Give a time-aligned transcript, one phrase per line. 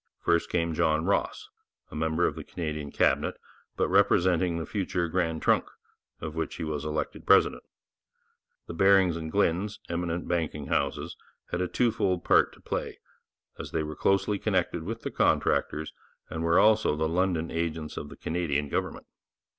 [0.19, 1.47] First came John Ross,
[1.91, 3.35] a member of the Canadian Cabinet,
[3.77, 5.65] but representing the future Grand Trunk,
[6.19, 7.61] of which he was elected president.
[8.65, 11.15] The Barings and Glyns, eminent banking houses,
[11.51, 12.97] had a twofold part to play,
[13.59, 15.93] as they were closely connected with the contractors
[16.31, 19.05] and were also the London agents of the Canadian government.